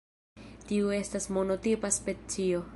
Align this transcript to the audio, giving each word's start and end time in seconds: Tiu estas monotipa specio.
Tiu 0.71 0.89
estas 0.97 1.29
monotipa 1.37 1.95
specio. 2.01 2.67